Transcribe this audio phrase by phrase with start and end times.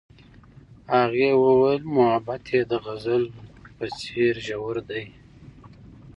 [0.95, 3.23] هغې وویل محبت یې د غزل
[3.75, 5.03] په څېر ژور دی.